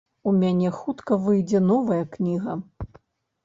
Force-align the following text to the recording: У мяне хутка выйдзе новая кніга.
У 0.29 0.31
мяне 0.43 0.71
хутка 0.77 1.19
выйдзе 1.27 1.63
новая 1.69 2.03
кніга. 2.19 2.61